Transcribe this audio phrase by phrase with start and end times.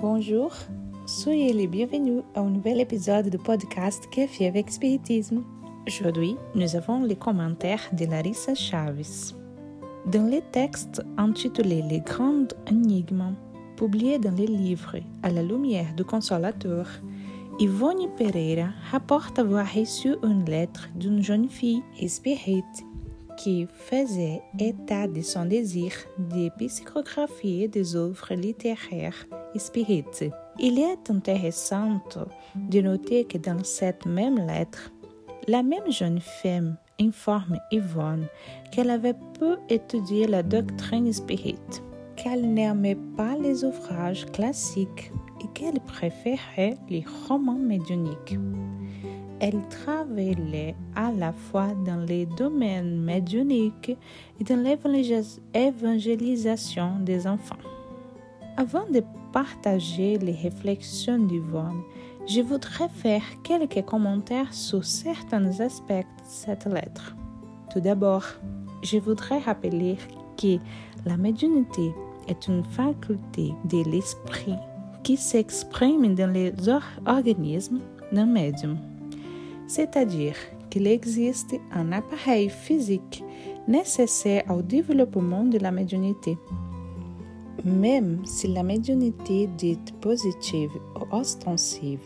[0.00, 0.52] bonjour.
[1.04, 5.42] Soyez les bienvenus à un nouvel épisode du podcast Café avec Spiritisme.
[5.86, 9.34] Aujourd'hui, nous avons les commentaires de Larissa Chaves.
[10.06, 13.34] Dans les textes intitulés Les grandes énigmes,
[13.76, 16.86] publiés dans les livres À la lumière du Consolateur,
[17.58, 22.64] Yvonne Pereira rapporte avoir reçu une lettre d'une jeune fille spirit
[23.40, 29.26] qui faisait état de son désir de psychographier des œuvres littéraires
[29.56, 30.26] spirites.
[30.58, 32.02] Il est intéressant
[32.54, 34.92] de noter que dans cette même lettre,
[35.48, 38.26] la même jeune femme informe Yvonne
[38.72, 41.82] qu'elle avait peu étudié la doctrine spirite,
[42.16, 45.12] qu'elle n'aimait pas les ouvrages classiques
[45.42, 48.36] et qu'elle préférait les romans médiuniques.
[49.40, 53.96] Elle travaillait à la fois dans les domaines médiuniques
[54.38, 57.56] et dans l'évangélisation des enfants.
[58.58, 59.02] Avant de
[59.32, 61.80] partager les réflexions d'Yvonne,
[62.28, 67.16] je voudrais faire quelques commentaires sur certains aspects de cette lettre.
[67.72, 68.24] Tout d'abord,
[68.82, 69.96] je voudrais rappeler
[70.36, 70.58] que
[71.06, 71.94] la médiumnité
[72.28, 74.56] est une faculté de l'esprit
[75.02, 76.52] qui s'exprime dans les
[77.06, 77.80] organismes
[78.12, 78.76] d'un médium
[79.70, 80.34] c'est-à-dire
[80.68, 83.22] qu'il existe un appareil physique
[83.68, 86.36] nécessaire au développement de la médiumnité.
[87.64, 92.00] Même si la médiumnité dite positive ou ostensive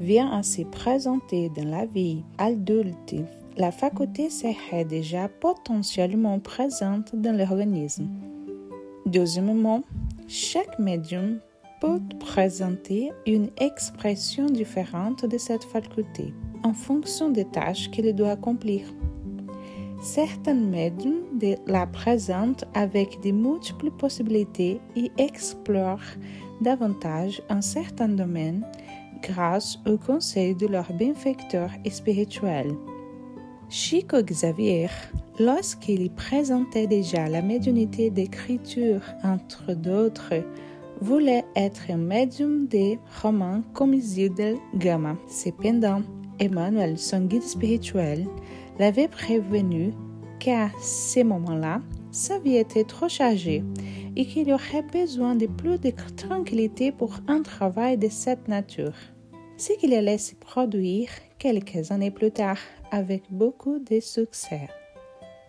[0.00, 3.14] vient à se présenter dans la vie adulte,
[3.58, 8.08] la faculté serait déjà potentiellement présente dans l'organisme.
[9.04, 9.82] Deuxièmement,
[10.28, 11.40] chaque médium
[11.82, 16.32] peut présenter une expression différente de cette faculté
[16.64, 18.86] en fonction des tâches qu'il doit accomplir.
[20.02, 21.22] Certains médiums
[21.66, 26.00] la présentent avec de multiples possibilités et explorent
[26.60, 28.64] davantage un certain domaine
[29.22, 32.74] grâce au conseil de leur bienfaiteur spirituel.
[33.68, 34.88] Chico Xavier,
[35.38, 40.34] lorsqu'il présentait déjà la médiumnité d'écriture entre d'autres,
[41.00, 45.16] voulait être un médium des romans comme Isidel Gama.
[45.26, 46.02] Cependant,
[46.42, 48.26] Emmanuel, son guide spirituel,
[48.80, 49.92] l'avait prévenu
[50.40, 51.80] qu'à ces moments-là,
[52.10, 53.62] sa vie était trop chargée
[54.16, 58.94] et qu'il aurait besoin de plus de tranquillité pour un travail de cette nature.
[59.56, 62.58] Ce qu'il allait se produire quelques années plus tard
[62.90, 64.68] avec beaucoup de succès.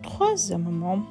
[0.04, 1.02] Troisièmement,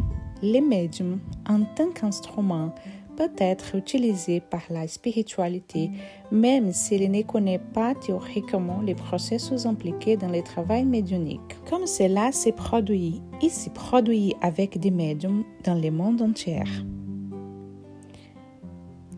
[0.42, 2.74] les médiums, en tant qu'instrument,
[3.16, 5.92] peut être utilisé par la spiritualité,
[6.32, 11.40] même s'il ne connaît pas théoriquement les processus impliqués dans le travail médiumnique.
[11.70, 16.64] Comme cela s'est produit et s'est produit avec des médiums dans le monde entier.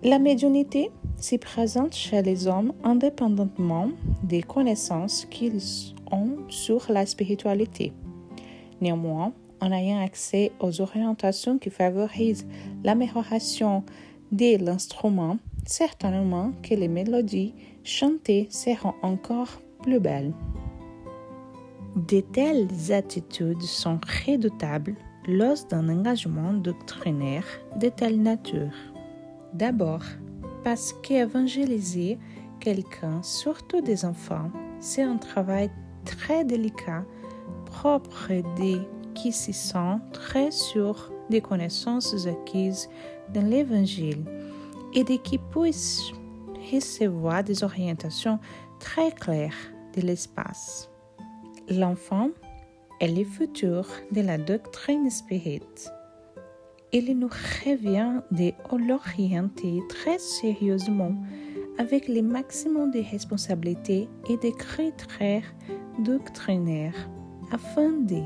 [0.04, 3.90] La médiumnité s'y présente chez les hommes indépendamment
[4.24, 7.92] des connaissances qu'ils ont sur la spiritualité.
[8.82, 12.48] Néanmoins, en ayant accès aux orientations qui favorisent
[12.84, 13.84] l'amélioration
[14.32, 20.34] de l'instrument, certainement que les mélodies chantées seront encore plus belles.
[21.96, 24.96] De telles attitudes sont redoutables
[25.28, 27.46] lors d'un engagement doctrinaire
[27.80, 28.76] de telle nature.
[29.54, 30.04] D'abord,
[30.64, 32.20] parce qu'évangéliser
[32.60, 35.70] quelqu'un, surtout des enfants, c'est un travail
[36.04, 37.06] très délicat,
[37.66, 38.80] propre des
[39.16, 42.88] qui s'y sent très sûr des connaissances acquises
[43.34, 44.24] dans l'Évangile
[44.94, 46.12] et de qui puisse
[46.72, 48.40] recevoir des orientations
[48.80, 50.90] très claires de l'espace.
[51.70, 52.30] L'enfant
[53.00, 55.92] est le futur de la doctrine spirite.
[56.94, 57.30] Il nous
[57.66, 61.14] revient de l'orienter très sérieusement
[61.78, 65.54] avec le maximum de responsabilités et de critères
[66.00, 67.10] doctrinaires
[67.52, 68.22] afin de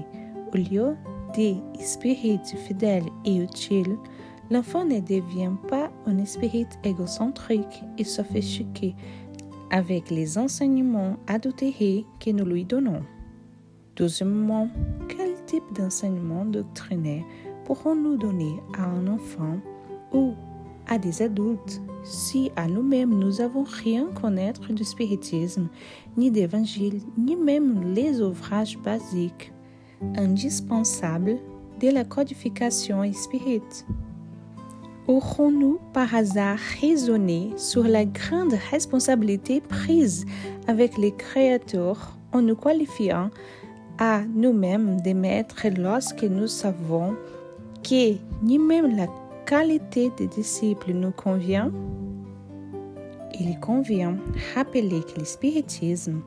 [0.53, 0.95] au lieu
[1.35, 3.97] des esprit fidèle et utile,
[4.49, 8.95] l'enfant ne devient pas un esprit égocentrique et sophistiqué
[9.71, 13.03] avec les enseignements adultérés que nous lui donnons.
[13.95, 14.69] Deuxièmement,
[15.07, 17.23] quel type d'enseignement doctrinaire
[17.65, 19.57] pourrons-nous donner à un enfant
[20.13, 20.33] ou
[20.87, 25.67] à des adultes si à nous-mêmes nous n'avons rien connaître du spiritisme,
[26.17, 29.51] ni d'évangile, ni même les ouvrages basiques?
[30.17, 31.37] Indispensable
[31.79, 33.85] de la codification spirite.
[35.07, 40.25] Aurons-nous par hasard raisonné sur la grande responsabilité prise
[40.67, 43.31] avec les créateurs en nous qualifiant
[43.97, 47.15] à nous-mêmes des maîtres lorsque nous savons
[47.83, 49.07] que ni même la
[49.45, 51.71] qualité des disciples nous convient?
[53.39, 54.17] il convient
[54.55, 56.21] rappeler que le spiritisme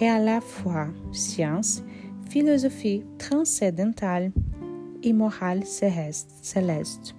[0.00, 1.82] est à la fois science,
[2.30, 4.30] philosophie transcendantale
[5.02, 7.14] et morale céleste.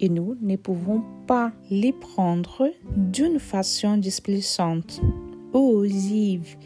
[0.00, 5.00] Et nous ne pouvons pas les prendre d'une façon displicente
[5.52, 6.56] ou osive,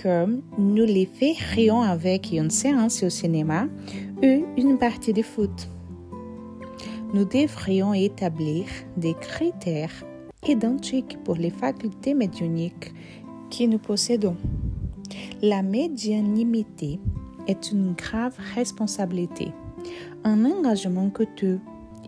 [0.00, 3.68] comme nous les ferions avec une séance au cinéma
[4.22, 5.68] ou une partie de foot.
[7.12, 8.64] Nous devrions établir
[8.96, 10.04] des critères
[10.48, 12.94] identiques pour les facultés médioniques
[13.50, 14.36] que nous possédons.
[15.42, 17.00] La médianimité
[17.46, 19.52] est une grave responsabilité,
[20.24, 21.60] un engagement coûteux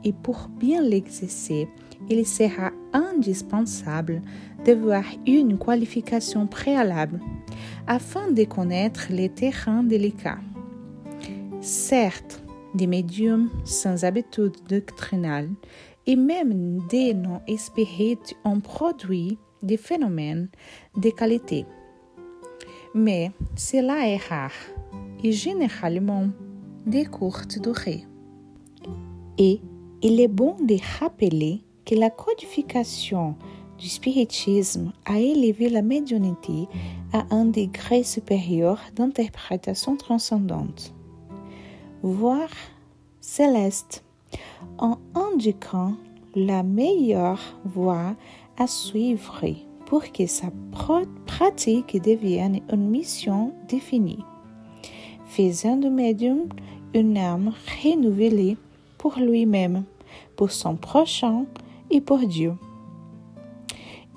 [0.04, 1.68] et pour bien l'exercer,
[2.10, 4.22] il sera indispensable
[4.64, 7.20] d'avoir une qualification préalable
[7.86, 10.40] afin de connaître les terrains délicats.
[11.60, 12.42] Certes,
[12.74, 15.50] des médiums sans habitude doctrinale
[16.06, 20.48] et même des non-espérites ont produit des phénomènes
[20.96, 21.64] de qualité.
[22.94, 24.52] Mais cela est rare
[25.22, 26.28] et généralement
[26.86, 28.04] de courte durée.
[29.36, 29.60] Et
[30.02, 33.34] il est bon de rappeler que la codification
[33.78, 36.68] du spiritisme a élevé la médiumnité
[37.12, 40.94] à un degré supérieur d'interprétation transcendante,
[42.02, 42.50] voire
[43.20, 44.04] céleste,
[44.78, 45.94] en indiquant
[46.34, 48.14] la meilleure voie
[48.56, 49.44] à suivre
[49.86, 50.48] pour que sa
[51.26, 54.24] pratique devienne une mission définie,
[55.26, 56.48] faisant du médium
[56.94, 57.52] une âme
[57.82, 58.56] renouvelée
[58.98, 59.84] pour lui-même,
[60.36, 61.44] pour son prochain
[61.90, 62.54] et pour Dieu.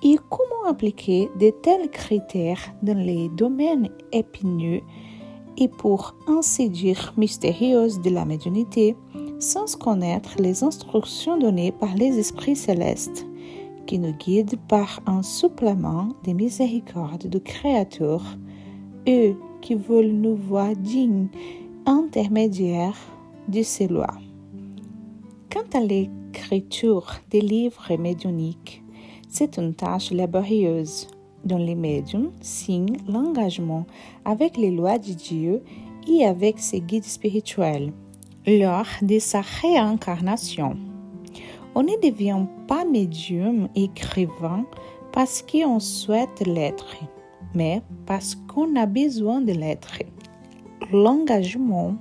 [0.03, 4.81] Et comment appliquer de tels critères dans les domaines épineux
[5.57, 8.95] et pour ainsi dire mystérieux de la médiumnité
[9.39, 13.25] sans connaître les instructions données par les esprits célestes?
[13.87, 18.21] Qui nous guident par un supplément des miséricordes du Créateur,
[19.07, 21.29] eux qui veulent nous voir dignes
[21.85, 22.99] intermédiaires
[23.47, 24.19] de ses lois.
[25.49, 28.83] Quant à l'écriture des livres médiumniques,
[29.29, 31.07] c'est une tâche laborieuse
[31.45, 33.85] dont les médiums signent l'engagement
[34.25, 35.63] avec les lois de Dieu
[36.07, 37.93] et avec ses guides spirituels
[38.45, 40.77] lors de sa réincarnation.
[41.79, 44.65] On ne devient pas médium écrivain
[45.11, 46.95] parce qu'on souhaite l'être,
[47.53, 49.99] mais parce qu'on a besoin de l'être.
[50.91, 51.93] L'engagement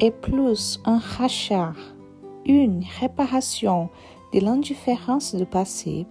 [0.00, 1.72] est plus un rachat,
[2.44, 3.88] une réparation
[4.34, 6.04] de l'indifférence du passé,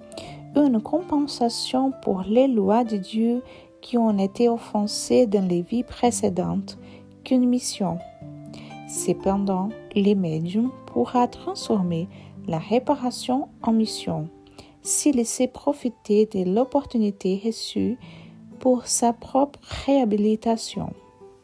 [0.55, 3.43] une compensation pour les lois de Dieu
[3.81, 6.79] qui ont été offensées dans les vies précédentes
[7.23, 7.99] qu'une mission.
[8.87, 12.07] Cependant, les médiums pourra transformer
[12.49, 14.27] la réparation en mission
[14.81, 17.97] s'il sait profiter de l'opportunité reçue
[18.59, 20.93] pour sa propre réhabilitation.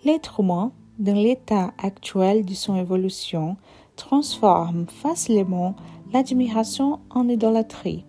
[0.03, 3.55] L'être humain, dans l'état actuel de son évolution,
[3.95, 5.75] transforme facilement
[6.11, 8.03] l'admiration en idolâtrie.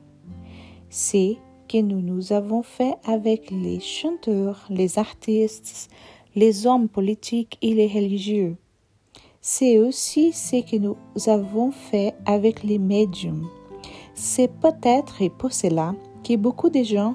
[0.88, 1.36] C'est
[1.68, 5.90] que nous nous avons fait avec les chanteurs, les artistes,
[6.34, 8.56] les hommes politiques et les religieux.
[9.48, 10.96] C'est aussi ce que nous
[11.28, 13.46] avons fait avec les médiums.
[14.12, 17.14] C'est peut-être pour cela que beaucoup de gens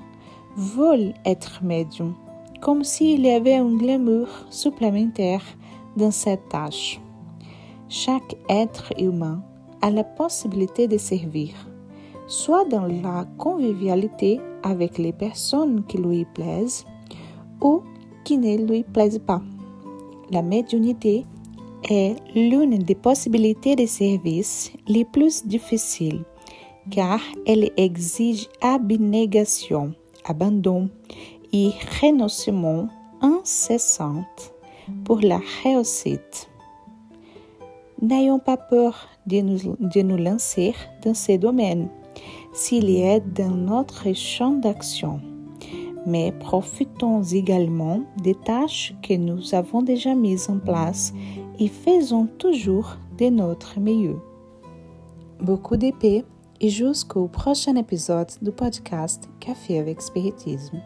[0.56, 2.14] veulent être médiums,
[2.62, 5.44] comme s'il y avait un glamour supplémentaire
[5.98, 7.02] dans cette tâche.
[7.90, 9.44] Chaque être humain
[9.82, 11.50] a la possibilité de servir,
[12.28, 16.86] soit dans la convivialité avec les personnes qui lui plaisent
[17.60, 17.82] ou
[18.24, 19.42] qui ne lui plaisent pas.
[20.32, 21.26] La médiumnité
[21.90, 26.24] est l'une des possibilités de service les plus difficiles
[26.90, 29.94] car elle exige abnégation,
[30.26, 30.90] abandon
[31.54, 31.72] et
[32.02, 32.88] renoncement
[33.22, 34.24] incessant
[35.04, 36.50] pour la réussite.
[38.02, 40.74] N'ayons pas peur de nous, de nous lancer
[41.04, 41.88] dans ces domaines
[42.54, 45.22] s'il est dans notre champ d'action,
[46.08, 51.14] mais profitons également des tâches que nous avons déjà mises en place
[51.62, 54.18] et faisons toujours de notre mieux.
[55.39, 56.25] Beaucoup d'épée
[56.60, 60.82] et jusqu'au prochain épisode du podcast Café avec Spiritisme.